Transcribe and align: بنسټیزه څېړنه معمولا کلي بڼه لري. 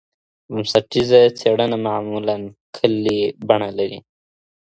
بنسټیزه 0.51 1.21
څېړنه 1.39 1.77
معمولا 1.85 2.35
کلي 2.75 3.19
بڼه 3.47 3.69
لري. 3.77 3.99